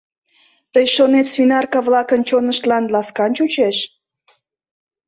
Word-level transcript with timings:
Тый 0.73 0.85
шонет, 0.95 1.27
свинарка-влакын 1.33 2.21
чоныштлан 2.29 2.83
ласкан 2.93 3.31
чучеш? 3.37 3.77